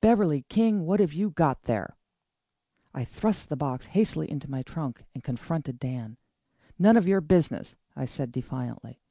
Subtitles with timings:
[0.00, 1.98] "Beverley King, what have you got there?"
[2.94, 6.16] I thrust the box hastily into my trunk and confronted Dan.
[6.78, 9.02] "None of your business," I said defiantly.